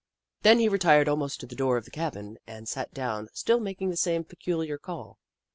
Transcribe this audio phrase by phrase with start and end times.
[0.41, 3.91] Then he retired almost to the door of the cabin, and sat down, still making
[3.91, 5.19] the same peculiar call.